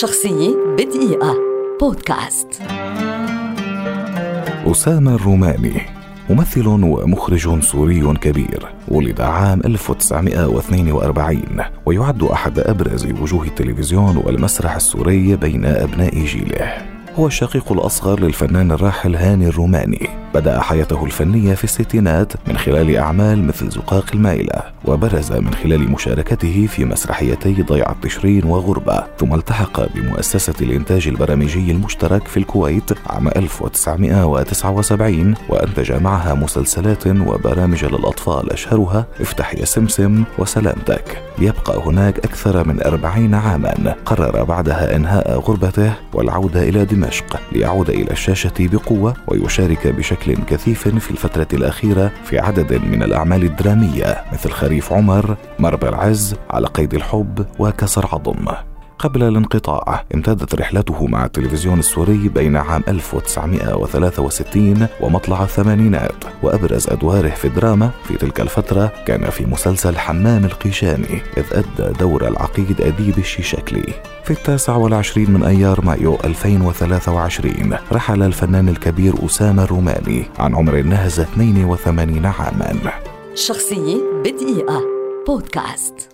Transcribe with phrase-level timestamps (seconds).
[0.00, 1.36] شخصية بدقيقة.
[1.80, 2.48] بودكاست.
[4.66, 5.80] أسامة الروماني
[6.30, 11.42] ممثل ومخرج سوري كبير ولد عام 1942
[11.86, 16.91] ويعد أحد أبرز وجوه التلفزيون والمسرح السوري بين أبناء جيله.
[17.18, 20.08] هو الشقيق الأصغر للفنان الراحل هاني الروماني.
[20.34, 26.66] بدأ حياته الفنية في الستينات من خلال أعمال مثل زقاق المايلة وبرز من خلال مشاركته
[26.66, 29.04] في مسرحيتي ضيعة تشرين وغربة.
[29.18, 38.52] ثم التحق بمؤسسة الإنتاج البرامجي المشترك في الكويت عام 1979 وأنتج معها مسلسلات وبرامج للأطفال
[38.52, 41.22] أشهرها افتح يا سمسم وسلامتك.
[41.38, 47.01] يبقى هناك أكثر من أربعين عاما قرر بعدها إنهاء غربته والعودة إلى دمشق.
[47.52, 54.24] ليعود إلى الشاشة بقوة ويشارك بشكل كثيف في الفترة الأخيرة في عدد من الأعمال الدرامية
[54.32, 58.71] مثل خريف عمر مربى العز على قيد الحب وكسر عظم.
[59.02, 67.44] قبل الانقطاع امتدت رحلته مع التلفزيون السوري بين عام 1963 ومطلع الثمانينات وأبرز أدواره في
[67.44, 73.94] الدراما في تلك الفترة كان في مسلسل حمام القيشاني إذ أدى دور العقيد أديب الشيشكلي.
[74.24, 81.20] في التاسع والعشرين من أيار مايو 2023 رحل الفنان الكبير أسامة الروماني عن عمر نهز
[81.20, 82.92] 82 عاما.
[83.34, 84.82] شخصية بدقيقة.
[85.26, 86.11] بودكاست.